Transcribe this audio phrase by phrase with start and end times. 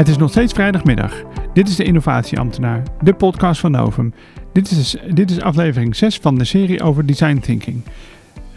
[0.00, 1.22] Het is nog steeds vrijdagmiddag.
[1.52, 4.14] Dit is de Innovatieambtenaar, de podcast van Novum.
[4.52, 7.82] Dit is, dit is aflevering 6 van de serie over design thinking.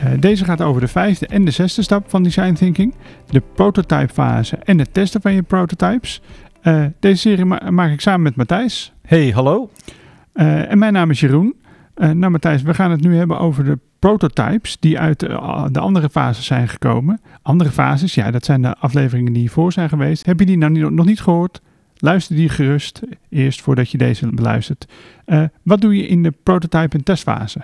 [0.04, 2.96] Uh, deze gaat over de vijfde en de zesde stap van design thinking,
[3.30, 6.22] de prototype fase en het testen van je prototypes.
[6.64, 8.94] Uh, deze serie ma maak ik samen met Matthijs.
[9.02, 9.70] Hey, hallo.
[10.34, 11.56] Uh, en mijn naam is Jeroen.
[11.96, 15.28] nou Matthijs, we gaan het nu hebben over de prototypes die uit de,
[15.72, 17.22] de, andere fases zijn gekomen.
[17.42, 20.26] Andere fases, ja, dat zijn de afleveringen die hiervoor zijn geweest.
[20.26, 21.62] Heb je die nou nog niet gehoord?
[21.98, 24.88] Luister die gerust eerst voordat je deze beluistert.
[25.26, 27.62] Uh, wat doe je in de prototype en testfase?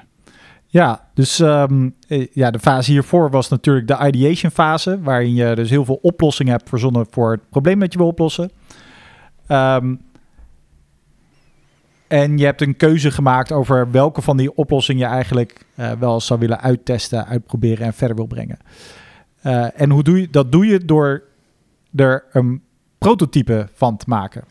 [0.67, 1.95] Ja, dus um,
[2.31, 6.51] ja, de fase hiervoor was natuurlijk de ideation fase, waarin je dus heel veel oplossingen
[6.51, 8.51] hebt verzonnen voor het probleem dat je wil oplossen.
[9.47, 9.99] Um,
[12.09, 16.19] en je hebt een keuze gemaakt over welke van die oplossingen je eigenlijk uh, wel
[16.19, 18.57] zou willen uittesten, uitproberen en verder wil brengen.
[19.45, 20.51] Uh, en hoe doe je dat?
[20.51, 21.23] Doe je door
[21.95, 22.61] er een
[22.97, 24.43] prototype van te maken.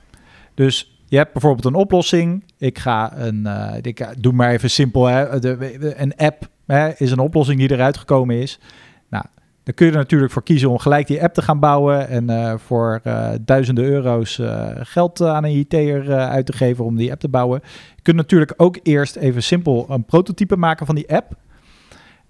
[0.54, 2.45] Dus je hebt bijvoorbeeld een oplossing.
[2.59, 7.10] Ik ga een, uh, ik doe maar even simpel, hè, de, een app hè, is
[7.10, 8.59] een oplossing die eruit gekomen is.
[9.69, 12.30] Dan kun je er natuurlijk voor kiezen om gelijk die app te gaan bouwen en
[12.30, 17.11] uh, voor uh, duizenden euro's uh, geld aan een IT'er uit te geven om die
[17.11, 17.61] app te bouwen.
[17.96, 21.33] Je kunt natuurlijk ook eerst even simpel een prototype maken van die app.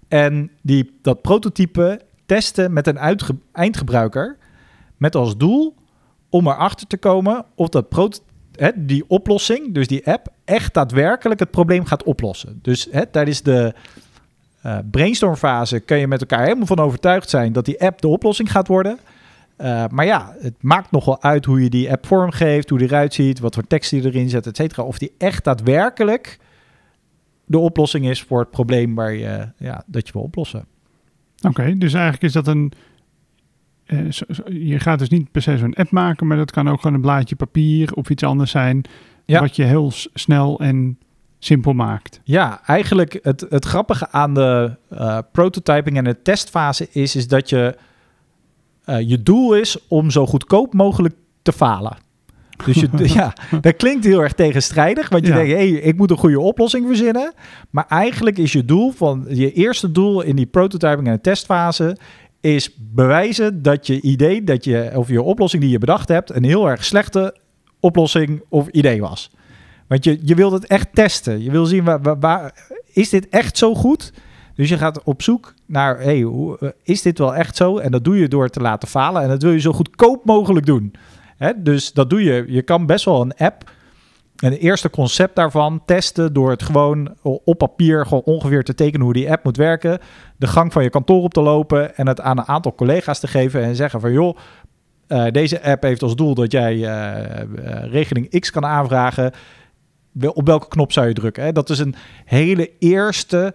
[0.07, 4.37] En die, dat prototype testen met een eindgebruiker
[4.97, 5.75] met als doel
[6.29, 8.21] om erachter te komen of dat
[8.75, 12.59] die oplossing, dus die app, echt daadwerkelijk het probleem gaat oplossen.
[12.61, 13.73] Dus hè, tijdens de
[14.65, 18.51] uh, brainstormfase kun je met elkaar helemaal van overtuigd zijn dat die app de oplossing
[18.51, 18.99] gaat worden.
[19.61, 23.13] Uh, maar ja, het maakt nogal uit hoe je die app vormgeeft, hoe die eruit
[23.13, 24.83] ziet, wat voor tekst je erin zet, et cetera.
[24.83, 26.39] Of die echt daadwerkelijk
[27.45, 30.65] de oplossing is voor het probleem waar je, ja, dat je wil oplossen.
[31.47, 32.71] Oké, dus eigenlijk is dat een.
[33.85, 34.09] Uh,
[34.69, 37.01] je gaat dus niet per se zo'n app maken, maar dat kan ook gewoon een
[37.01, 38.83] blaadje papier of iets anders zijn.
[39.25, 39.39] Ja.
[39.39, 40.97] Wat je heel snel en
[41.39, 42.19] simpel maakt.
[42.23, 47.49] Ja, eigenlijk het, het grappige aan de uh, prototyping en de testfase is, is dat
[47.49, 47.75] je
[48.85, 51.97] uh, je doel is om zo goedkoop mogelijk te falen.
[52.65, 52.89] Dus je,
[53.19, 55.37] ja, dat klinkt heel erg tegenstrijdig, want je ja.
[55.37, 57.33] denkt, hey, ik moet een goede oplossing verzinnen.
[57.69, 61.97] Maar eigenlijk is je doel van je eerste doel in die prototyping en de testfase
[62.41, 66.43] is bewijzen dat je idee, dat je of je oplossing die je bedacht hebt, een
[66.43, 67.35] heel erg slechte
[67.79, 69.31] oplossing of idee was.
[69.89, 71.43] Want je, je wilt het echt testen.
[71.43, 72.53] Je wil zien, waar, waar,
[72.93, 74.13] is dit echt zo goed?
[74.55, 77.77] Dus je gaat op zoek naar, hey, eh, is dit wel echt zo?
[77.77, 79.21] En dat doe je door te laten falen.
[79.21, 80.93] En dat wil je zo goedkoop mogelijk doen.
[81.37, 81.61] Hè?
[81.61, 82.45] Dus dat doe je.
[82.47, 83.71] Je kan best wel een app,
[84.35, 89.13] een eerste concept daarvan, testen door het gewoon op papier gewoon ongeveer te tekenen hoe
[89.13, 89.99] die app moet werken.
[90.37, 93.27] De gang van je kantoor op te lopen en het aan een aantal collega's te
[93.27, 94.37] geven en zeggen van, joh,
[95.07, 99.31] uh, deze app heeft als doel dat jij uh, regeling X kan aanvragen
[100.21, 101.43] op welke knop zou je drukken.
[101.43, 101.51] Hè?
[101.51, 103.53] Dat is een hele eerste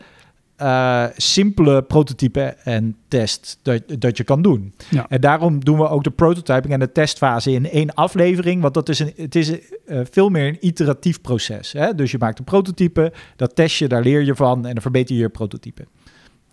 [0.58, 4.74] uh, simpele prototype en test dat, dat je kan doen.
[4.90, 5.06] Ja.
[5.08, 8.62] En daarom doen we ook de prototyping en de testfase in één aflevering.
[8.62, 11.72] Want dat is een, het is uh, veel meer een iteratief proces.
[11.72, 11.94] Hè?
[11.94, 15.14] Dus je maakt een prototype, dat test je, daar leer je van en dan verbeter
[15.14, 15.86] je je prototype.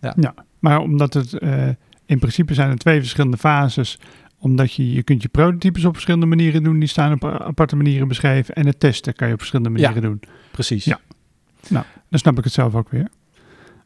[0.01, 1.67] Ja, ja maar omdat het uh,
[2.05, 3.99] in principe zijn er twee verschillende fases
[4.41, 6.79] omdat je, je kunt je prototypes op verschillende manieren doen.
[6.79, 8.55] Die staan op aparte manieren beschreven.
[8.55, 10.21] En het testen kan je op verschillende manieren ja, doen.
[10.51, 10.85] Precies.
[10.85, 10.99] Ja.
[11.67, 13.07] Nou, dan snap ik het zelf ook weer.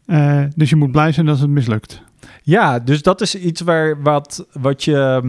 [0.06, 2.02] Uh, dus je moet blij zijn als het mislukt.
[2.44, 5.22] Ja, dus dat is iets waar, wat, wat je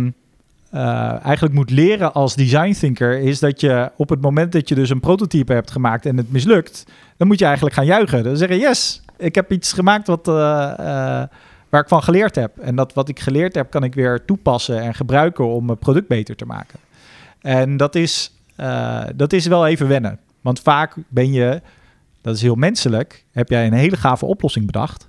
[0.75, 3.19] uh, eigenlijk moet leren als design thinker.
[3.19, 6.33] Is dat je op het moment dat je dus een prototype hebt gemaakt en het
[6.33, 6.85] mislukt.
[7.17, 8.25] Dan moet je eigenlijk gaan juichen.
[8.25, 10.29] Dan zeggen, yes, ik heb iets gemaakt wat...
[10.29, 11.23] Uh,
[11.69, 12.59] waar ik van geleerd heb.
[12.59, 16.09] En dat wat ik geleerd heb, kan ik weer toepassen en gebruiken om mijn product
[16.09, 16.79] beter te maken.
[17.41, 20.19] En dat is, uh, dat is wel even wennen.
[20.41, 21.63] Want vaak ben je,
[22.21, 25.07] dat is heel menselijk, heb jij een hele gave oplossing bedacht.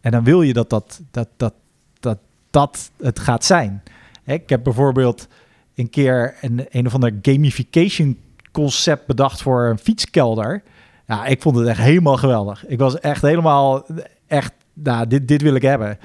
[0.00, 1.54] En dan wil je dat dat, dat, dat,
[2.00, 2.18] dat,
[2.50, 3.82] dat het gaat zijn.
[4.24, 5.28] Ik heb bijvoorbeeld
[5.74, 8.18] een keer een, een of ander gamification
[8.52, 10.62] concept bedacht voor een fietskelder.
[11.06, 12.66] Ja, ik vond het echt helemaal geweldig.
[12.66, 13.86] Ik was echt helemaal
[14.26, 14.52] echt
[14.82, 15.98] nou, dit, dit wil ik hebben.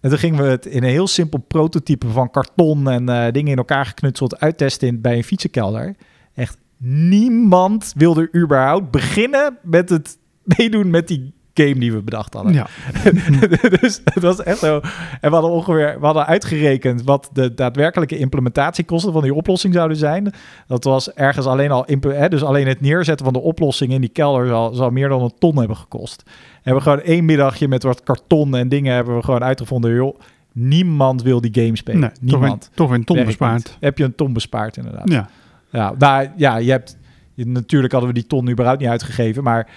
[0.00, 3.52] En toen gingen we het in een heel simpel prototype van karton en uh, dingen
[3.52, 5.96] in elkaar geknutseld uittesten in, bij een fietsenkelder.
[6.34, 12.52] Echt niemand wilde überhaupt beginnen met het meedoen met die game die we bedacht hadden.
[12.52, 12.66] Ja.
[13.80, 14.80] dus het was echt zo.
[15.20, 19.96] En we hadden ongeveer we hadden uitgerekend wat de daadwerkelijke implementatiekosten van die oplossing zouden
[19.96, 20.32] zijn.
[20.66, 24.10] Dat was ergens alleen al, hè, dus alleen het neerzetten van de oplossing in die
[24.10, 26.22] kelder zal, zal meer dan een ton hebben gekost.
[26.62, 29.94] En we gewoon één middagje met wat karton en dingen hebben we gewoon uitgevonden.
[29.94, 30.18] Joh,
[30.52, 32.00] niemand wil die game spelen.
[32.00, 32.70] Nee, toch weer, niemand.
[32.74, 33.54] toch een ton bespaard.
[33.56, 33.76] niet.
[33.80, 35.08] Heb je een ton bespaard, inderdaad.
[35.10, 35.28] Ja.
[35.70, 36.96] Ja, nou, ja, je hebt...
[37.34, 39.68] je- natuurlijk hadden we die ton überhaupt niet uitgegeven, maar...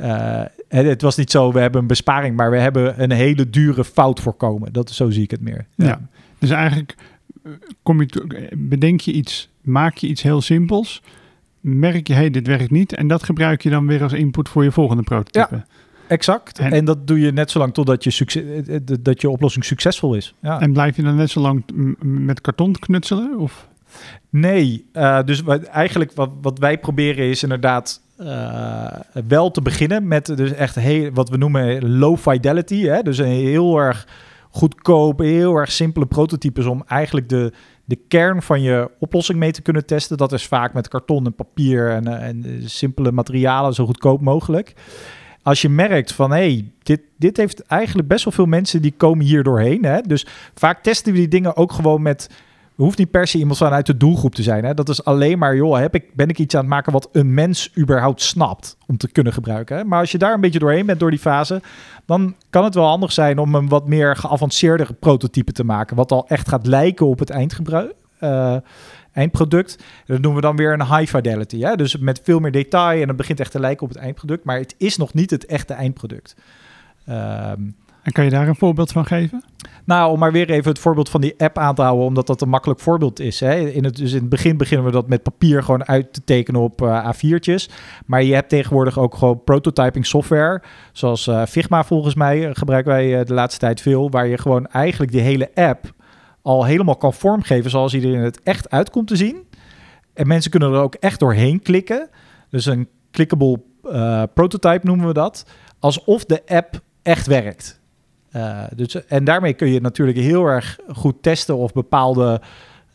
[0.00, 0.40] eh,
[0.82, 4.20] het, was niet zo, we hebben een besparing, maar we hebben een hele dure fout
[4.20, 4.72] voorkomen.
[4.72, 5.66] Dat, zo zie ik het meer.
[5.74, 6.00] Ja.
[6.38, 6.94] Dus eigenlijk
[7.44, 11.02] eh, kom je eh, bedenk je iets, maak je iets heel simpels,
[11.60, 14.64] merk je, hey, dit werkt niet, en dat gebruik je dan weer als input voor
[14.64, 15.64] je volgende prototype.
[16.08, 16.58] Exact.
[16.58, 20.14] En- En, dat doe je net zolang totdat je, succes, eh, dat je oplossing succesvol
[20.14, 20.34] is.
[20.42, 20.60] Ja.
[20.60, 21.64] En blijf je dan net zo lang
[22.02, 23.38] met karton knutselen?
[23.38, 23.68] Of?
[24.30, 24.84] Nee,
[25.24, 28.86] dus wat, eigenlijk wat, wat wij proberen is inderdaad eh,
[29.26, 32.82] wel te beginnen met dus echt heel, wat we noemen low fidelity.
[32.82, 33.02] Hè?
[33.02, 34.06] Dus een heel erg
[34.50, 37.52] goedkoop, heel erg simpele prototypes om eigenlijk de,
[37.84, 40.16] de kern van je oplossing mee te kunnen testen.
[40.16, 44.20] Dat is vaak met karton en papier en, eh, en eh, simpele materialen zo goedkoop
[44.20, 44.74] mogelijk.
[45.42, 48.94] Als je merkt van hé, hey, dit, dit heeft eigenlijk best wel veel mensen die
[48.96, 49.84] komen hier doorheen.
[49.84, 50.00] Hè?
[50.00, 52.30] Dus vaak testen we die dingen ook gewoon met
[52.82, 54.64] hoeft niet per se iemand vanuit de doelgroep te zijn.
[54.64, 54.74] Hè?
[54.74, 57.34] Dat is alleen maar, joh, heb ik, ben ik iets aan het maken wat een
[57.34, 59.76] mens überhaupt snapt om te kunnen gebruiken.
[59.76, 59.84] Hè?
[59.84, 61.62] Maar als je daar een beetje doorheen bent door die fase,
[62.06, 65.96] dan kan het wel handig zijn om een wat meer geavanceerder prototype te maken.
[65.96, 67.94] Wat al echt gaat lijken op het eindgebruik.
[68.18, 68.56] eh,
[69.12, 69.78] eindproduct.
[70.06, 71.60] Dat doen we dan weer een high fidelity.
[71.60, 71.76] Hè?
[71.76, 74.44] Dus met veel meer detail en het begint echt te lijken op het eindproduct.
[74.44, 76.36] Maar het is nog niet het echte eindproduct.
[77.06, 77.60] Ehm,
[78.04, 79.44] En kan je daar een voorbeeld van geven?
[79.84, 82.40] nou, om maar weer even het voorbeeld van die app aan te houden, omdat dat
[82.40, 83.40] een makkelijk voorbeeld is.
[83.40, 83.54] Hè.
[83.54, 86.60] In het, dus in het begin beginnen we dat met papier gewoon uit te tekenen
[86.60, 87.72] op eh, A4'tjes.
[88.06, 90.62] Maar je hebt tegenwoordig ook gewoon prototyping software,
[90.92, 94.66] zoals eh, Figma volgens mij eh, gebruiken wij de laatste tijd veel, waar je gewoon
[94.66, 95.92] eigenlijk die hele app
[96.42, 99.36] al helemaal kan vormgeven zoals hij er in het echt uit komt te zien.
[100.14, 102.08] En mensen kunnen er ook echt doorheen klikken.
[102.50, 103.60] Dus een clickable
[104.34, 105.46] prototype noemen we dat.
[105.78, 107.82] Alsof de app echt werkt.
[108.34, 112.40] Eh, dus, en daarmee kun je natuurlijk heel erg goed testen of bepaalde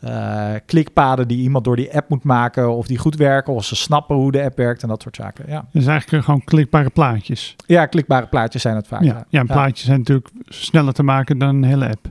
[0.00, 3.76] eh, klikpaden die iemand door die app moet maken, of die goed werken, of ze
[3.76, 5.44] snappen hoe de app werkt en dat soort zaken.
[5.48, 7.56] Ja, Dus eigenlijk gewoon klikbare plaatjes.
[7.66, 9.02] ja klikbare plaatjes zijn het vaak.
[9.02, 12.10] Ja, ja, en plaatjes zijn natuurlijk sneller te maken dan een hele app.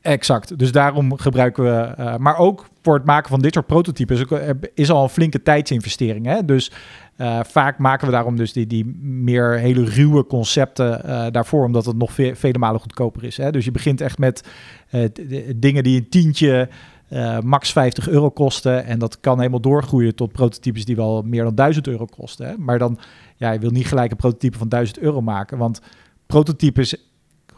[0.00, 0.58] Exact.
[0.58, 4.24] Dus daarom gebruiken we, eh, maar ook voor het maken van dit soort prototypes
[4.74, 6.26] is al een flinke tijdsinvestering.
[6.26, 6.44] Hè?
[6.44, 6.72] Dus
[7.18, 11.84] eh, vaak maken we daarom dus die, die meer hele ruwe concepten eh, daarvoor, omdat
[11.86, 13.36] het nog ve vele malen goedkoper is.
[13.36, 13.50] Hè?
[13.50, 14.48] Dus je begint echt met
[14.88, 15.04] eh,
[15.56, 16.68] dingen die een tientje,
[17.42, 18.84] max 50 euro kosten.
[18.84, 22.46] En dat kan helemaal doorgroeien tot prototypes die wel meer dan 1000 euro kosten.
[22.46, 22.56] Hè?
[22.58, 22.98] Maar dan,
[23.36, 25.80] ja, je wil niet gelijk een prototype van 1000 euro maken, want
[26.26, 26.96] prototypes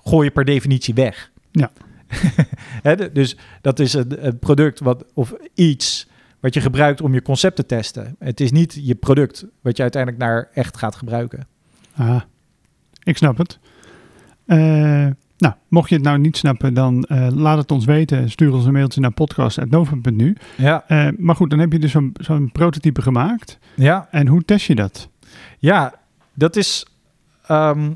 [0.04, 1.30] gooi je per definitie weg.
[1.50, 1.70] Ja.
[2.82, 6.08] Hè, dus dat is een, een product wat, of iets
[6.40, 8.16] wat je gebruikt om je concept te testen.
[8.18, 11.46] Het is niet je product wat je uiteindelijk naar echt gaat gebruiken.
[11.96, 12.20] Ah,
[13.02, 13.58] ik snap het.
[14.46, 14.58] Eh,
[15.38, 18.30] nou, mocht je het nou niet snappen, dan eh, laat het ons weten.
[18.30, 20.36] Stuur ons een mailtje naar podcast.nova.nu.
[20.56, 23.58] Ja, Eh maar goed, dan heb je dus zo'n zo'n prototype gemaakt.
[23.76, 25.08] ja, En hoe test je dat?
[25.58, 25.94] ja
[26.34, 26.86] dat is.
[27.46, 27.90] ehm,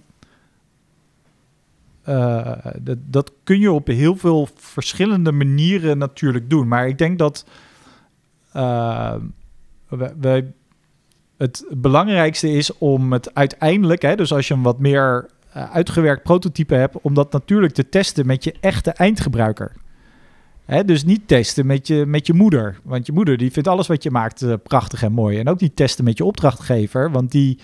[2.03, 6.69] eh, dat, dat kun je op heel veel verschillende manieren natuurlijk doen.
[6.69, 7.47] Maar ik denk dat
[9.89, 10.53] we-
[11.37, 16.23] het belangrijkste is om het uiteindelijk, hè, dus als je een wat meer eh, uitgewerkt
[16.23, 19.73] prototype hebt, om dat natuurlijk te testen met je echte eindgebruiker.
[20.65, 22.79] Hè, dus niet testen met je, met je moeder.
[22.83, 25.39] Want je moeder die vindt alles wat je maakt eh, prachtig en mooi.
[25.39, 27.59] En ook niet testen met je opdrachtgever, want die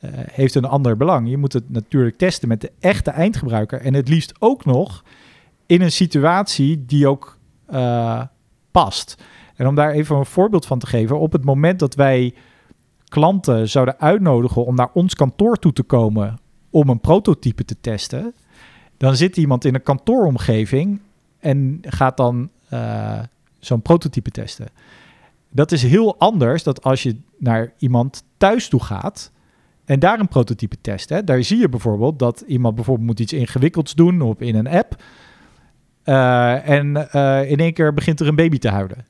[0.00, 1.28] eh, heeft een ander belang.
[1.30, 3.80] Je moet het natuurlijk testen met de echte eindgebruiker.
[3.80, 5.04] En het liefst ook nog
[5.66, 7.38] in een situatie die ook
[8.70, 9.22] past.
[9.56, 11.18] En om daar even een voorbeeld van te geven.
[11.18, 12.34] Op het moment dat wij
[13.08, 16.38] klanten zouden uitnodigen om naar ons kantoor toe te komen
[16.70, 18.34] om een prototype te testen,
[18.96, 21.00] dan zit iemand in een kantooromgeving
[21.38, 23.18] en gaat dan eh,
[23.58, 24.66] zo'n prototype testen.
[25.50, 29.32] Dat is heel anders dan als je naar iemand thuis toe gaat
[29.84, 31.08] en daar een prototype test.
[31.08, 31.24] Hè.
[31.24, 35.02] Daar zie je bijvoorbeeld dat iemand bijvoorbeeld moet iets ingewikkelds doen op in een app.
[36.02, 39.06] Eh, en eh, in één keer begint er een baby te huilen.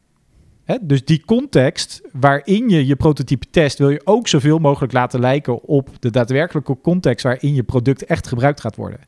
[0.80, 5.62] Dus die context waarin je je prototype test, wil je ook zoveel mogelijk laten lijken
[5.62, 9.00] op de daadwerkelijke context waarin je product echt gebruikt gaat worden.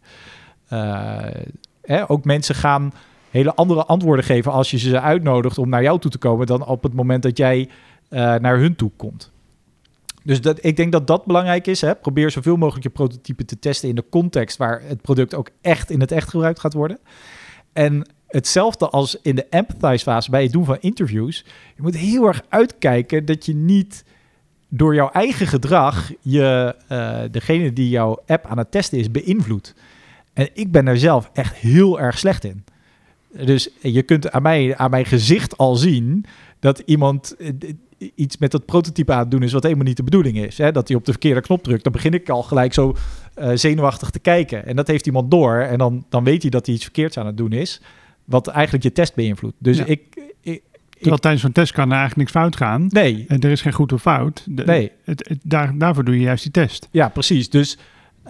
[1.81, 2.05] Eh?
[2.07, 2.93] Ook mensen gaan
[3.31, 6.67] hele andere antwoorden geven als je ze uitnodigt om naar jou toe te komen dan
[6.67, 7.69] op het moment dat jij
[8.09, 9.31] eh, naar hun toe komt.
[10.23, 11.81] Dus dat, ik denk dat dat belangrijk is.
[11.81, 11.95] Hè?
[11.95, 15.91] Probeer zoveel mogelijk je prototype te testen in de context waar het product ook echt
[15.91, 16.99] in het echt gebruikt gaat worden.
[17.73, 21.45] En hetzelfde als in de empathize fase bij het doen van interviews.
[21.77, 24.05] Je moet heel erg uitkijken dat je niet
[24.69, 29.75] door jouw eigen gedrag je, eh, degene die jouw app aan het testen is beïnvloedt.
[30.33, 32.65] En ik ben er zelf echt heel erg slecht in.
[33.45, 36.25] Dus je kunt aan, mij, aan mijn gezicht al zien
[36.61, 37.51] dat iemand eh,
[38.15, 40.59] iets met dat prototype aan het doen is wat helemaal niet de bedoeling is.
[40.59, 40.73] Hè?
[40.73, 41.85] Dat hij op de verkeerde knop drukt.
[41.85, 42.97] Dan begin ik al gelijk zo
[43.39, 44.67] uh, zenuwachtig te kijken.
[44.67, 45.57] En dat heeft iemand door.
[45.57, 47.81] En dan, dan weet hij dat hij iets verkeerds aan het doen is.
[48.27, 49.57] Wat eigenlijk je test beïnvloedt.
[49.59, 50.03] Dus ik,
[50.41, 52.87] ik, Terwijl tijdens zo'n test kan er eigenlijk niks fout gaan.
[52.89, 53.25] Nee.
[53.29, 54.45] En er is geen goed of fout.
[54.49, 54.93] De, nee.
[55.05, 56.89] Het, het, daar, daarvoor doe je juist die test.
[56.91, 57.51] Ja, precies.
[57.51, 57.79] Dus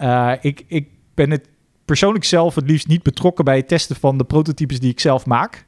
[0.01, 1.49] uh, ik, ik ben het
[1.85, 5.25] persoonlijk zelf het liefst niet betrokken bij het testen van de prototypes die ik zelf
[5.25, 5.65] maak.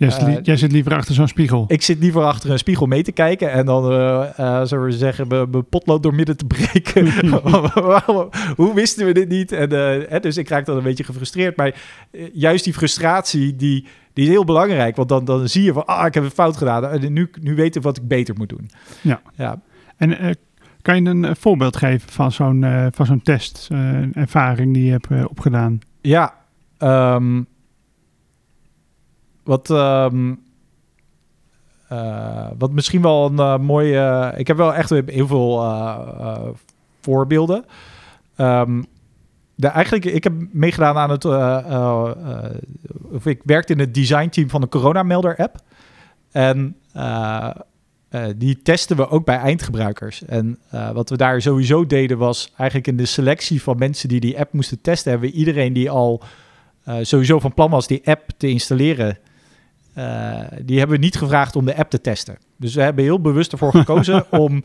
[0.00, 1.64] Jij zit, uh, jij zit, liever achter zo'n spiegel.
[1.68, 4.92] Ik zit liever achter een spiegel mee te kijken en dan, uh, uh, zullen we
[4.92, 7.06] zeggen, mijn potlood door midden te breken.
[8.60, 9.52] Hoe wisten we dit niet?
[9.52, 9.70] En,
[10.08, 11.56] hè, dus ik raak dan een beetje gefrustreerd.
[11.56, 11.74] Maar
[12.32, 14.96] juist die frustratie, die, die is heel belangrijk.
[14.96, 16.86] Want dan, dan zie je van, ah, ik heb een fout gedaan.
[16.86, 18.70] En nu, nu weet ik wat ik beter moet doen.
[19.00, 19.20] Ja.
[19.34, 19.60] ja.
[19.96, 20.36] En
[20.82, 23.68] kan je een voorbeeld geven van zo'n van zo'n test,
[24.12, 25.78] ervaring die je hebt opgedaan?
[26.00, 26.34] Ja,
[26.78, 27.46] um,
[29.50, 30.40] wat, um,
[31.92, 34.32] uh, wat misschien wel een uh, mooie.
[34.36, 36.48] ik heb wel echt heel veel uh,
[37.00, 37.64] voorbeelden.
[38.36, 38.84] Um,
[39.58, 41.24] eigenlijk, ik heb meegedaan aan het.
[43.12, 45.56] of ik werkte in het designteam van de coronamelder-app.
[46.30, 46.76] En
[48.36, 50.24] die testen we ook bij eindgebruikers.
[50.24, 50.58] En
[50.92, 54.52] wat we daar sowieso deden was eigenlijk in de selectie van mensen die die app
[54.52, 56.22] moesten testen, hebben we iedereen die al
[57.02, 59.18] sowieso van plan was die app te installeren.
[60.00, 62.38] Uh, die hebben we niet gevraagd om de app te testen.
[62.56, 64.62] Dus we hebben heel bewust ervoor gekozen om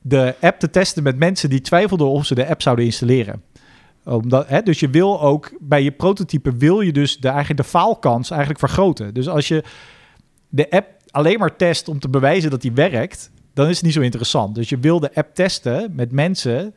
[0.00, 3.42] de app te testen met mensen die twijfelden of ze de app zouden installeren.
[4.04, 7.68] Omdat, hè, dus je wil ook bij je prototype wil je dus de, eigenlijk de
[7.68, 9.14] faalkans eigenlijk vergroten.
[9.14, 9.64] Dus als je
[10.48, 13.94] de app alleen maar test om te bewijzen dat die werkt, dan is het niet
[13.94, 14.54] zo interessant.
[14.54, 16.74] Dus je wil de app testen met mensen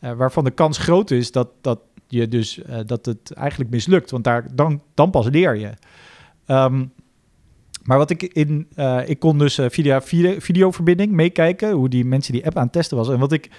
[0.00, 4.10] uh, waarvan de kans groot is dat, dat, je dus, uh, dat het eigenlijk mislukt.
[4.10, 5.70] Want daar, dan, dan pas leer je.
[6.46, 6.92] Um,
[7.90, 12.04] maar wat ik in, uh, ik kon dus uh, via video, videoverbinding meekijken hoe die
[12.04, 13.08] mensen die app aan het testen was.
[13.08, 13.50] En wat ik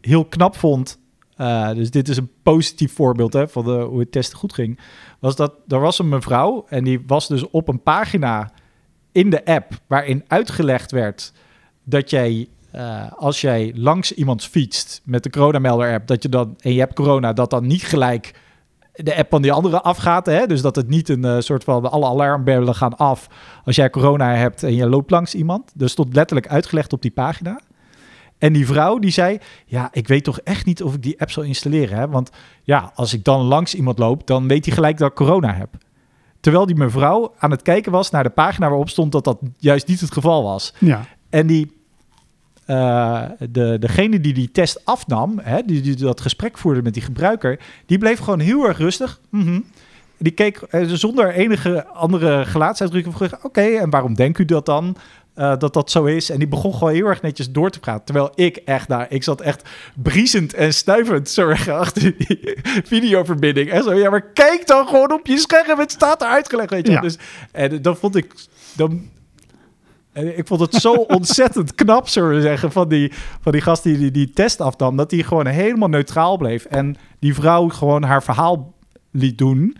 [0.00, 0.98] heel knap vond,
[1.38, 4.80] uh, dus dit is een positief voorbeeld hè, van de, hoe het testen goed ging,
[5.18, 8.52] was dat er was een mevrouw en die was dus op een pagina
[9.12, 11.32] in de app waarin uitgelegd werd
[11.84, 12.48] dat jij
[13.16, 16.94] als jij langs iemand fietst met de coronamelder app, dat je dan en je hebt
[16.94, 18.34] corona, dat dan niet gelijk
[18.94, 20.26] de app van die andere afgaat.
[20.26, 20.46] Hè?
[20.46, 23.28] Dus dat het niet een uh, soort van alle alarmbellen gaan af
[23.64, 25.72] als jij corona hebt en je loopt langs iemand.
[25.74, 27.60] Dus stond letterlijk uitgelegd op die pagina.
[28.38, 31.30] En die vrouw die zei: Ja, ik weet toch echt niet of ik die app
[31.30, 31.98] zal installeren.
[31.98, 32.08] Hè?
[32.08, 32.30] Want
[32.62, 35.68] ja, als ik dan langs iemand loop, dan weet hij gelijk dat ik corona heb.
[36.40, 39.86] Terwijl die mevrouw aan het kijken was naar de pagina waarop stond dat dat juist
[39.86, 40.74] niet het geval was.
[40.78, 41.04] Ja.
[41.30, 41.83] En die
[42.66, 47.02] uh, de, degene die die test afnam, hè, die, die dat gesprek voerde met die
[47.02, 49.20] gebruiker, die bleef gewoon heel erg rustig.
[49.30, 49.64] Mm -hmm.
[50.18, 53.14] Die keek uh, zonder enige andere gelaatsuitdrukking.
[53.14, 54.96] Oké, okay, en waarom denkt u dat dan?
[55.36, 56.30] Uh, dat dat zo is.
[56.30, 58.04] En die begon gewoon heel erg netjes door te praten.
[58.04, 62.58] Terwijl ik echt daar, ik zat echt briesend en stuivend zo achter die
[62.94, 63.70] videoverbinding.
[63.70, 65.78] En zo, ja, maar kijk dan gewoon op je scherm.
[65.78, 66.92] Het staat er uitgelegd, weet je.
[66.92, 67.00] Ja.
[67.00, 67.18] Dus,
[67.52, 68.34] en dan vond ik,
[68.76, 69.10] dan,
[70.14, 73.82] en ik vond het zo ontzettend knap, zullen we zeggen, van die, van die gast
[73.82, 74.96] die, die die test afnam.
[74.96, 76.64] Dat hij gewoon helemaal neutraal bleef.
[76.64, 78.72] En die vrouw gewoon haar verhaal
[79.10, 79.76] liet doen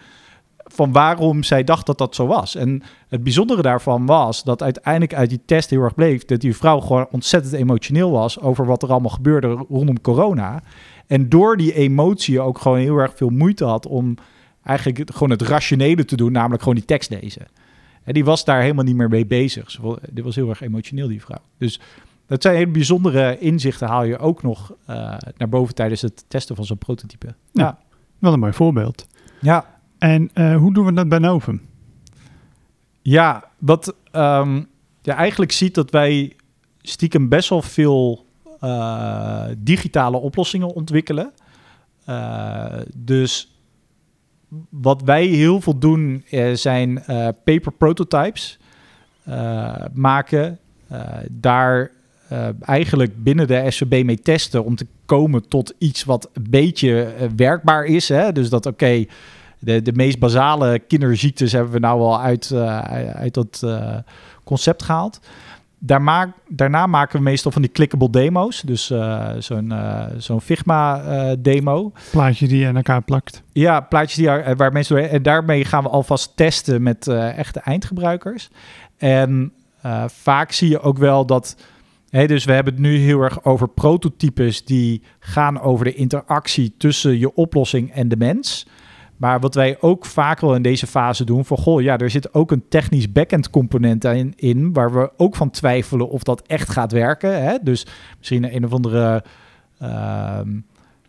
[0.74, 2.54] van waarom zij dacht dat dat zo was.
[2.54, 6.24] En het bijzondere daarvan was dat uiteindelijk uit die test heel erg bleef...
[6.24, 8.40] dat die vrouw gewoon ontzettend emotioneel was...
[8.40, 10.62] over wat er allemaal gebeurde rondom corona.
[11.06, 13.86] En door die emotie ook gewoon heel erg veel moeite had...
[13.86, 14.14] om
[14.64, 17.46] eigenlijk gewoon het rationele te doen, namelijk gewoon die tekst lezen.
[18.04, 19.80] En die was daar helemaal niet meer mee bezig.
[20.10, 21.40] Dit was heel erg emotioneel, die vrouw.
[21.58, 21.80] Dus
[22.26, 26.56] dat zijn hele bijzondere inzichten, haal je ook nog uh, naar boven tijdens het testen
[26.56, 27.26] van zo'n prototype.
[27.26, 27.78] Ja, ja,
[28.18, 29.06] wel een mooi voorbeeld.
[29.40, 29.78] Ja.
[29.98, 31.62] En uh, hoe doen we dat bij Novum?
[33.02, 34.66] Ja, wat um,
[35.02, 36.36] je eigenlijk ziet dat wij
[36.80, 38.26] stiekem best wel veel
[38.60, 41.32] uh, digitale oplossingen ontwikkelen.
[42.94, 43.53] dus
[44.68, 48.58] wat wij heel veel doen uh, zijn uh, paper prototypes
[49.28, 50.58] uh, maken.
[51.30, 51.90] daar
[52.60, 57.84] eigenlijk binnen de SVB mee testen om te komen tot iets wat een beetje werkbaar
[57.84, 58.08] is.
[58.08, 58.32] Hè?
[58.32, 59.04] Dus dat oké,
[59.58, 62.52] de, de meest basale kinderziektes hebben we nou al uit,
[63.14, 63.62] uit dat
[64.44, 65.20] concept gehaald.
[65.86, 68.60] Daar maak, daarna maken we meestal van die clickable demo's.
[68.60, 71.92] Dus uh, zo'n uh, zo'n Figma-demo.
[71.94, 73.42] Uh, Plaatje die je aan elkaar plakt.
[73.52, 75.04] Ja, plaatjes die er, waar mensen door...
[75.04, 78.48] En daarmee gaan we alvast testen met echte eindgebruikers.
[78.96, 79.52] En
[80.06, 81.56] vaak zie je ook wel dat...
[82.10, 84.64] Hey, dus we hebben het nu heel erg over prototypes...
[84.64, 88.66] die gaan over de interactie tussen je oplossing en de mens...
[89.24, 92.34] Maar wat wij ook vaak wel in deze fase doen, van goh, ja, er zit
[92.34, 96.70] ook een technisch backend component in, in waar we ook van twijfelen of dat echt
[96.70, 97.42] gaat werken.
[97.42, 97.56] Hè?
[97.62, 97.86] Dus
[98.18, 99.24] misschien een of andere.
[99.78, 100.48] ehm,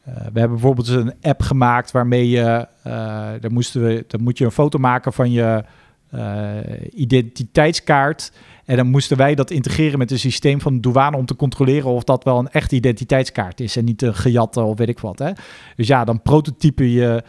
[0.03, 2.93] eh, we hebben bijvoorbeeld een app gemaakt waarmee je, eh
[3.39, 5.63] daar, moesten we, dan moet je een foto maken van je
[6.09, 6.57] eh,
[6.93, 8.31] identiteitskaart.
[8.65, 11.89] En dan moesten wij dat integreren met een systeem van de douane om te controleren
[11.89, 15.19] of dat wel een echte identiteitskaart is en niet een gejatte of weet ik wat.
[15.19, 15.31] Hè?
[15.75, 17.23] Dus ja, dan prototype je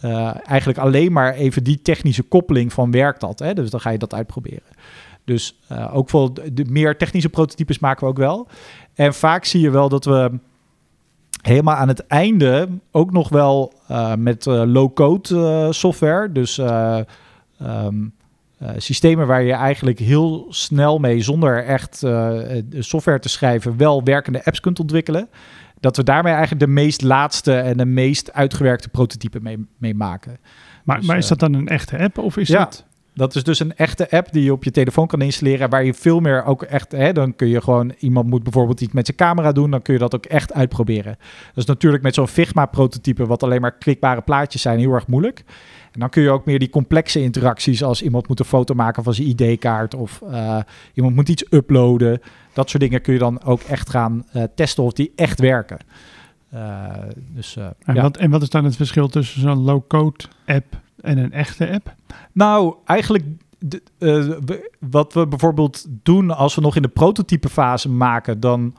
[0.00, 3.38] eh, eigenlijk alleen maar even die technische koppeling van werkt dat.
[3.38, 3.54] Hè?
[3.54, 4.62] Dus dan ga je dat uitproberen.
[5.24, 8.48] Dus eh, ook voor de, meer technische prototypes maken we ook wel.
[8.94, 10.30] En vaak zie je wel dat we
[11.42, 16.98] helemaal aan het einde ook nog wel eh, met low-code software, dus eh,
[17.58, 17.96] ehm,
[18.58, 22.04] eh, systemen waar je eigenlijk heel snel mee, zonder echt
[22.78, 25.28] software te schrijven, wel werkende apps kunt ontwikkelen.
[25.80, 30.38] Dat we daarmee eigenlijk de meest laatste en de meest uitgewerkte prototype mee, mee maken.
[30.84, 32.58] Maar, Dus, maar is eh, dat dan een echte app of is ja.
[32.58, 32.84] dat...
[33.14, 35.94] Dat is dus een echte app die je op je telefoon kan installeren, waar je
[35.94, 39.16] veel meer ook echt, hè, dan kun je gewoon, iemand moet bijvoorbeeld iets met zijn
[39.16, 41.16] camera doen, dan kun je dat ook echt uitproberen.
[41.46, 45.44] Dat is natuurlijk met zo'n Figma-prototype, wat alleen maar klikbare plaatjes zijn, heel erg moeilijk.
[45.92, 49.02] En dan kun je ook meer die complexe interacties, als iemand moet een foto maken
[49.02, 50.58] van zijn ID-kaart of eh,
[50.94, 52.20] iemand moet iets uploaden,
[52.52, 55.78] dat soort dingen kun je dan ook echt gaan eh, testen of die echt werken.
[56.50, 56.86] Eh,
[57.16, 58.02] dus, En, ja.
[58.02, 61.94] wat, en wat is dan het verschil tussen zo'n low-code app en een echte app?
[62.32, 63.24] Nou, eigenlijk
[63.58, 64.54] de- eh,
[64.90, 68.74] wat we bijvoorbeeld doen als we nog in de prototypefase maken, dan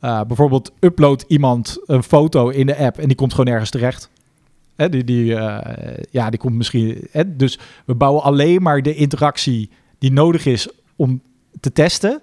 [0.00, 4.10] eh, bijvoorbeeld upload iemand een foto in de app en die komt gewoon ergens terecht.
[4.74, 7.08] Hè, die, die, eh, ja, die komt misschien.
[7.10, 11.20] Hè, dus we bouwen alleen maar de interactie die nodig is om
[11.60, 12.20] te testen.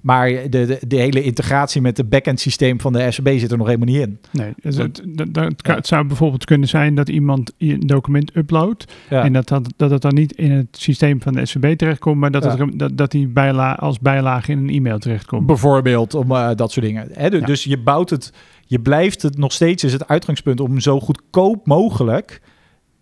[0.00, 3.58] Maar de, de, de hele integratie met het backend systeem van de SAB zit er
[3.58, 4.18] nog helemaal niet in.
[4.32, 5.78] Nee, dus het, dat, dat- het kan- ja.
[5.78, 9.24] het zou bijvoorbeeld kunnen zijn dat iemand een document uploadt Ja.
[9.24, 12.30] en dat, dat, dat het dan niet in het systeem van de SVB terechtkomt, maar
[12.30, 12.56] dat, Ja.
[12.56, 15.46] het, dat, dat die bijla als bijlage in een e-mail terechtkomt.
[15.46, 17.08] Bijvoorbeeld, om eh, dat soort dingen.
[17.12, 17.46] Hè, dus, Ja.
[17.46, 18.32] dus je bouwt het,
[18.66, 22.40] je blijft het nog steeds, is het uitgangspunt om zo goedkoop mogelijk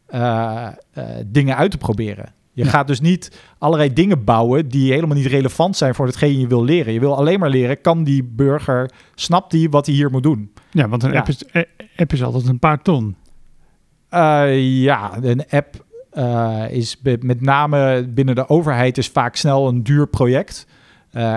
[0.07, 2.33] eh, eh, dingen uit te proberen.
[2.59, 2.71] Je Ja.
[2.71, 6.65] gaat dus niet allerlei dingen bouwen die helemaal niet relevant zijn voor hetgeen je wil
[6.65, 6.93] leren.
[6.93, 10.53] Je wil alleen maar leren, kan die burger, snapt die wat hij hier moet doen?
[10.71, 11.19] Ja, want een Ja.
[11.19, 11.63] app, is, eh,
[11.97, 13.17] app is altijd een paar ton.
[14.09, 19.83] Eh, ja, een app eh, is met name binnen de overheid is vaak snel een
[19.83, 20.67] duur project.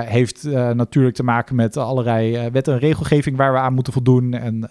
[0.06, 4.34] Heeft natuurlijk te maken met allerlei wet en regelgeving waar we aan moeten voldoen.
[4.34, 4.70] En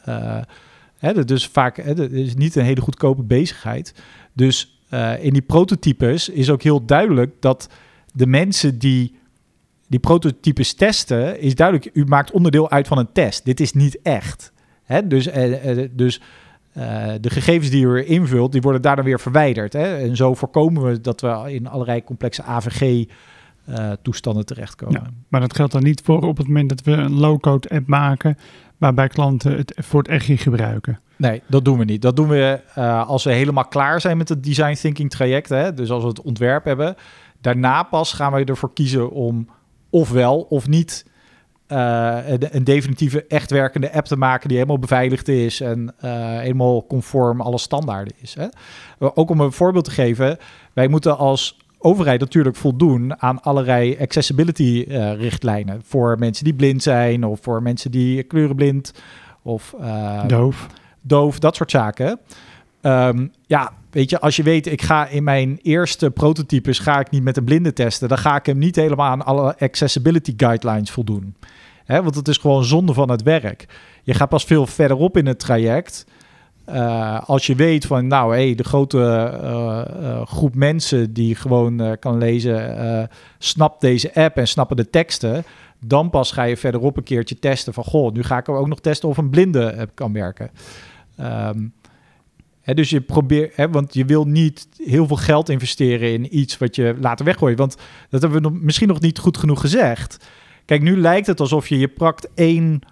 [0.98, 3.94] hè, dus vaak hè, is niet een hele goedkope bezigheid.
[4.32, 7.68] Dus eh, in die prototypes is ook heel duidelijk dat
[8.12, 9.18] de mensen die
[9.88, 13.44] die prototypes testen, is duidelijk, u maakt onderdeel uit van een test.
[13.44, 14.52] Dit is niet echt.
[14.84, 15.06] Hè?
[15.06, 16.20] Dus, eh, eh, dus
[17.20, 19.72] de gegevens die u invult, die worden daarna weer verwijderd.
[19.72, 19.96] Hè?
[19.96, 25.00] En zo voorkomen we dat we in allerlei complexe AVG-toestanden terechtkomen.
[25.02, 25.10] Ja.
[25.28, 28.36] Maar dat geldt dan niet voor op het moment dat we een low-code app maken,
[28.80, 31.00] waarbij klanten het voor het echt gebruiken.
[31.16, 32.02] Nee, dat doen we niet.
[32.02, 35.48] Dat doen we eh, als we helemaal klaar zijn met het design thinking traject.
[35.48, 35.74] Hè?
[35.74, 36.94] Dus als we het ontwerp hebben.
[37.40, 39.48] Daarna pas gaan we ervoor kiezen om
[39.90, 41.06] ofwel of niet
[41.66, 46.10] eh, een, een definitieve echt werkende app te maken die helemaal beveiligd is en eh,
[46.38, 48.34] helemaal conform alle standaarden is.
[48.34, 48.46] Hè?
[48.98, 50.38] Ook om een voorbeeld te geven,
[50.72, 56.82] wij moeten als overheid natuurlijk voldoen aan allerlei accessibility eh, richtlijnen voor mensen die blind
[56.82, 58.92] zijn of voor mensen die kleurenblind
[59.42, 60.66] of eh, Doof.
[61.02, 62.18] doof, dat soort zaken.
[62.80, 67.10] Ehm, ja, weet je, als je weet, ik ga in mijn eerste prototypes ga ik
[67.10, 70.90] niet met een blinde testen, dan ga ik hem niet helemaal aan alle accessibility guidelines
[70.90, 71.34] voldoen.
[71.84, 73.66] Hè, want het is gewoon zonde van het werk.
[74.02, 76.06] Je gaat pas veel verderop in het traject.
[76.64, 81.96] Eh, als je weet van, nou, hey, de grote eh, eh, groep mensen die gewoon
[81.98, 85.44] kan lezen, snapt deze app en snappen de teksten.
[85.84, 88.80] Dan pas ga je verderop een keertje testen van, goh, nu ga ik ook nog
[88.80, 90.50] testen of een blinde app kan werken.
[91.16, 91.66] Ehm,
[92.64, 96.96] dus je probeert, want je wil niet heel veel geld investeren in iets wat je
[97.00, 97.58] later weggooit.
[97.58, 97.76] Want
[98.10, 100.26] dat hebben we nog, misschien nog niet goed genoeg gezegd.
[100.64, 102.82] Kijk, nu lijkt het alsof je je prakt één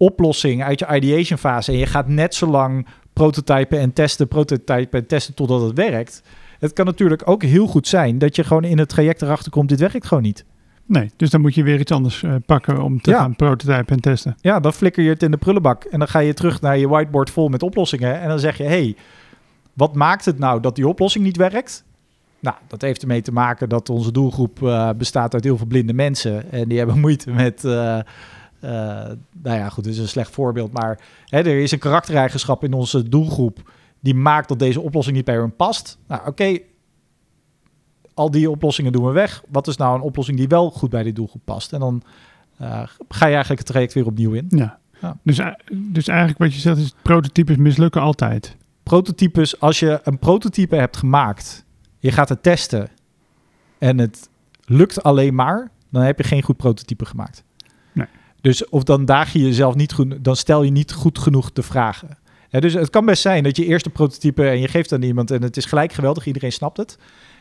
[0.00, 2.86] oplossing uit je ideation fase en je gaat net zo lang
[3.20, 6.22] prototypen en testen, prototypen en testen totdat het werkt.
[6.58, 9.68] Het kan natuurlijk ook heel goed zijn dat je gewoon in het traject erachter komt,
[9.68, 10.44] dit werkt gewoon niet.
[10.86, 13.18] Nee, dus dan moet je weer iets anders eh, pakken om te Ja.
[13.18, 14.36] gaan prototypen en testen.
[14.40, 16.88] Ja, dan flikker je het in de prullenbak en dan ga je terug naar je
[16.88, 18.96] whiteboard vol met oplossingen en dan zeg je, hey,
[19.72, 21.84] wat maakt het nou dat die oplossing niet werkt?
[22.40, 25.92] Nou, dat heeft ermee te maken dat onze doelgroep eh, bestaat uit heel veel blinde
[25.92, 27.98] mensen en die hebben moeite met, eh,
[28.60, 28.70] eh,
[29.42, 32.72] nou ja, goed, dit is een slecht voorbeeld, maar hè, er is een karaktereigenschap in
[32.72, 35.98] onze doelgroep die maakt dat deze oplossing niet bij hun past.
[36.06, 36.58] Nou, oké,
[38.14, 39.42] al die oplossingen doen we weg.
[39.48, 41.72] Wat is nou een oplossing die wel goed bij die doelgroep past?
[41.72, 42.02] En dan
[42.60, 44.46] uh, ga je eigenlijk het traject weer opnieuw in.
[44.48, 44.78] Ja.
[45.00, 45.16] ja.
[45.22, 48.56] Dus, eh, dus eigenlijk wat je zegt is, prototypes mislukken altijd.
[48.82, 51.64] Prototypes, als je een prototype hebt gemaakt,
[51.98, 52.88] je gaat het testen
[53.78, 54.28] en het
[54.64, 57.44] lukt alleen maar, dan heb je geen goed prototype gemaakt.
[58.40, 61.62] Dus of dan daag je jezelf niet goed, dan stel je niet goed genoeg de
[61.62, 62.18] vragen.
[62.50, 65.30] dus het kan best zijn dat je eerst een prototype en je geeft aan iemand
[65.30, 66.98] en het is gelijk geweldig, iedereen snapt het.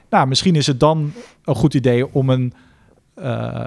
[0.10, 2.54] Nou, misschien is het dan een goed idee om een
[3.20, 3.66] uh,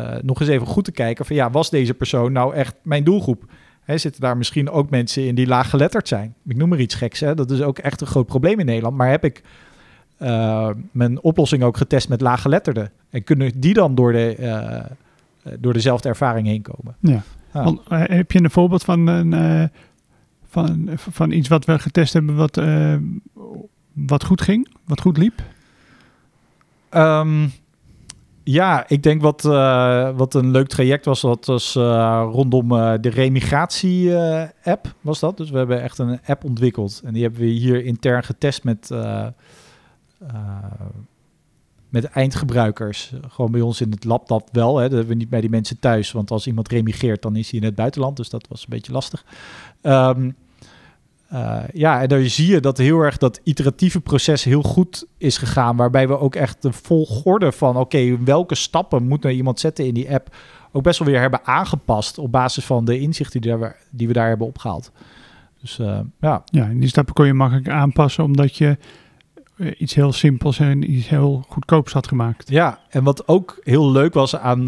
[0.00, 3.04] uh, nog eens even goed te kijken van ja, was deze persoon nou echt mijn
[3.04, 3.44] doelgroep?
[3.86, 6.34] Zitten daar misschien ook mensen in die laaggeletterd zijn?
[6.46, 7.34] Ik noem maar iets geks, hè?
[7.34, 8.96] dat is ook echt een groot probleem in Nederland.
[8.96, 9.42] Maar heb ik
[10.22, 12.90] uh, mijn oplossing ook getest met laaggeletterden?
[13.10, 14.36] En kunnen die dan door, de,
[15.60, 16.96] door dezelfde ervaring heen komen?
[17.00, 17.22] Ja.
[17.52, 17.64] Ah.
[17.64, 19.70] Want, heb je een voorbeeld van, een,
[20.46, 22.60] van, van iets wat we getest hebben wat,
[23.92, 25.42] wat goed ging, wat goed liep?
[26.90, 27.52] Um,
[28.48, 32.92] ja, ik denk wat, uh, wat een leuk traject was, dat was uh, rondom uh,
[33.00, 35.36] de remigratie-app was dat.
[35.36, 38.90] Dus we hebben echt een app ontwikkeld en die hebben we hier intern getest met,
[42.02, 43.12] met eindgebruikers.
[43.28, 44.88] Gewoon bij ons in het lab dat wel, hè.
[44.88, 46.12] dat we niet bij die mensen thuis.
[46.12, 48.92] Want als iemand remigreert, dan is hij in het buitenland, dus dat was een beetje
[48.92, 49.24] lastig.
[49.82, 50.36] Um,
[51.32, 55.38] uh, ja, en dan zie je dat heel erg dat iteratieve proces heel goed is
[55.38, 55.76] gegaan.
[55.76, 59.94] Waarbij we ook echt de volgorde van oké, welke stappen moet nou iemand zetten in
[59.94, 60.36] die app.
[60.72, 64.12] Ook best wel weer hebben aangepast op basis van de inzichten die, daar, die we
[64.12, 64.90] daar hebben opgehaald.
[65.60, 66.42] Dus uh, ja.
[66.44, 68.76] Ja, en die stappen kon je makkelijk aanpassen omdat je
[69.78, 72.50] iets heel simpels en iets heel goedkoops had gemaakt.
[72.50, 74.66] Ja, en wat ook heel leuk was aan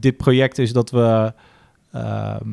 [0.00, 1.32] dit project is dat we
[1.92, 2.48] ehm,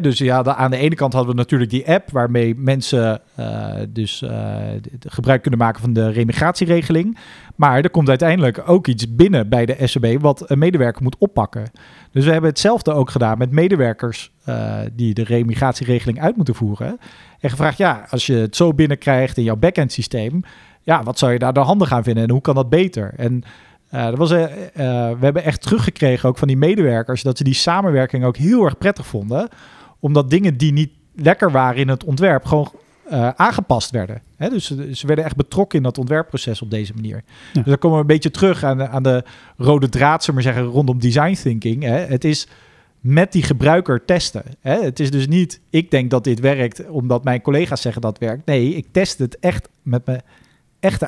[0.00, 4.24] dus ja, aan de ene kant hadden we natuurlijk die app waarmee mensen uh, dus
[5.00, 7.18] gebruik kunnen maken van de remigratieregeling.
[7.56, 11.70] Maar er komt uiteindelijk ook iets binnen bij de SEB wat een medewerker moet oppakken.
[12.12, 14.32] Dus we hebben hetzelfde ook gedaan met medewerkers
[14.92, 16.98] die de remigratieregeling uit moeten voeren.
[17.40, 20.42] En gevraagd, ja, als je het zo binnenkrijgt in jouw backend systeem,
[20.82, 23.12] ja, wat zou je daar dan handig aan vinden en hoe kan dat beter?
[23.16, 23.42] En
[23.94, 27.54] uh, dat was, uh, we hebben echt teruggekregen ook van die medewerkers dat ze die
[27.54, 29.48] samenwerking ook heel erg prettig vonden.
[30.00, 32.72] Omdat dingen die niet lekker waren in het ontwerp gewoon
[33.36, 34.22] aangepast werden.
[34.36, 34.48] Hè?
[34.48, 37.22] Dus ze werden echt betrokken in dat ontwerpproces op deze manier.
[37.52, 37.52] Ja.
[37.52, 39.24] Dus dan komen we een beetje terug aan de, aan de
[39.56, 41.82] rode draad, maar zeggen, rondom design thinking.
[41.82, 41.98] Hè?
[41.98, 42.48] Het is
[43.00, 44.42] met die gebruiker testen.
[44.60, 44.82] Hè?
[44.82, 48.28] Het is dus niet, ik denk dat dit werkt omdat mijn collega's zeggen dat het
[48.28, 48.46] werkt.
[48.46, 50.22] Nee, ik test het echt met mijn
[50.82, 51.06] echte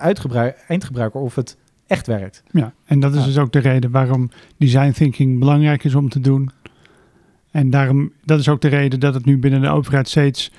[0.66, 1.56] eindgebruiker of het
[1.86, 2.42] echt werkt.
[2.50, 3.26] Ja, en dat is ja.
[3.26, 6.50] dus ook de reden waarom design thinking belangrijk is om te doen.
[7.50, 10.52] En daarom, dat is ook de reden dat het nu binnen de overheid steeds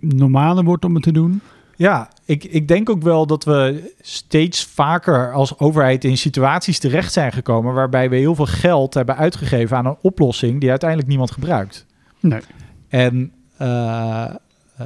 [0.00, 1.40] normaler wordt om het te doen.
[1.76, 7.12] Ja, ik, ik denk ook wel dat we steeds vaker als overheid in situaties terecht
[7.12, 11.30] zijn gekomen waarbij we heel veel geld hebben uitgegeven aan een oplossing die uiteindelijk niemand
[11.30, 11.86] gebruikt.
[12.20, 12.40] Nee.
[12.88, 14.34] En uh,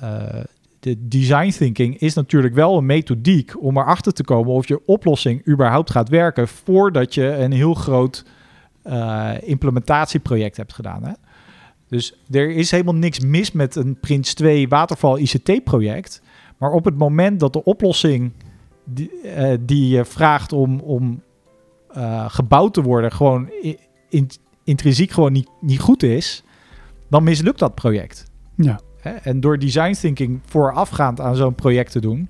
[0.02, 0.44] uh,
[0.86, 5.48] de design thinking is natuurlijk wel een methodiek om erachter te komen of je oplossing
[5.48, 8.24] überhaupt gaat werken voordat je een heel groot
[8.84, 11.04] uh, implementatieproject hebt gedaan.
[11.04, 11.12] Hè?
[11.88, 16.22] Dus er is helemaal niks mis met een Prins 2 waterval ICT-project.
[16.58, 18.32] Maar op het moment dat de oplossing
[18.84, 19.10] die,
[19.60, 21.22] die je vraagt om, om
[21.96, 23.50] uh, gebouwd te worden, gewoon
[24.08, 24.30] in,
[24.64, 26.42] intrinsiek gewoon niet, niet goed is,
[27.08, 28.24] dan mislukt dat project.
[28.54, 28.80] Ja.
[29.08, 32.28] En door design thinking voorafgaand aan zo'n project te doen,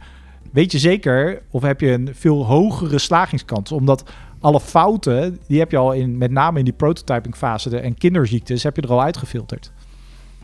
[0.52, 3.72] weet je zeker of heb je een veel hogere slagingskans.
[3.72, 4.10] Omdat
[4.40, 8.62] alle fouten, die heb je al in, met name in die prototyping fase en kinderziektes,
[8.62, 9.72] heb je er al uitgefilterd.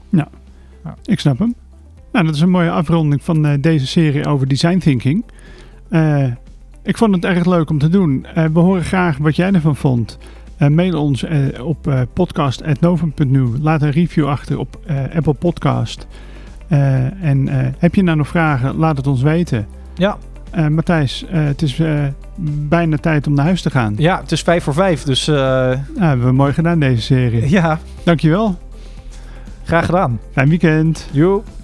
[0.08, 0.28] Ja,
[0.84, 0.96] ja.
[1.04, 1.54] ik snap hem.
[2.12, 5.24] Nou, dat is een mooie afronding van uh, deze serie over design thinking.
[5.90, 6.32] Uh,
[6.82, 8.26] ik vond het erg leuk om te doen.
[8.36, 10.18] Uh, we horen graag wat jij ervan vond.
[10.62, 13.46] Uh, mail ons uh, op uh, podcast.novum.nu.
[13.60, 14.78] Laat een review achter op
[15.14, 16.06] Apple Podcast.
[16.68, 17.48] en
[17.78, 18.76] heb je nou nog vragen?
[18.76, 19.66] Laat het ons weten.
[19.94, 20.16] Ja.
[20.68, 21.80] Matthijs, het is
[22.68, 23.94] bijna tijd om naar huis te gaan.
[23.96, 25.26] Ja, het is vijf voor vijf, dus...
[25.26, 27.50] Nou, hebben we mooi gedaan deze serie.
[27.50, 27.78] Ja.
[28.04, 28.58] Dankjewel.
[29.64, 30.20] Graag gedaan.
[30.32, 31.08] Fijn weekend.
[31.12, 31.61] Joep.